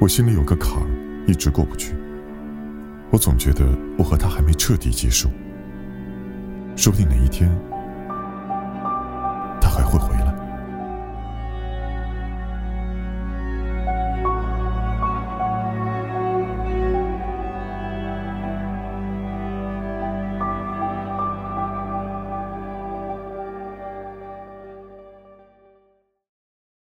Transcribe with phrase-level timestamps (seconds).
[0.00, 0.86] 我心里有个坎儿，
[1.26, 1.92] 一直过不去。
[3.10, 3.66] 我总觉得
[3.98, 5.28] 我和他还没彻底结束，
[6.76, 7.50] 说不定哪一天
[9.60, 10.27] 他还会回来。